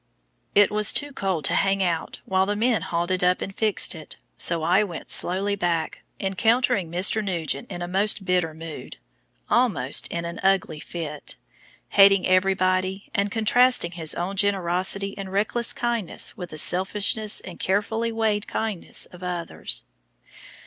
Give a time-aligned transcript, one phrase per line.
[0.55, 3.93] It was too cold to hang about while the men hauled it up and fixed
[3.93, 7.23] it, so I went slowly back, encountering Mr.
[7.23, 8.97] Nugent in a most bitter mood
[9.47, 11.37] almost in an "ugly fit"
[11.89, 18.11] hating everybody, and contrasting his own generosity and reckless kindness with the selfishness and carefully
[18.11, 19.85] weighed kindnesses of others.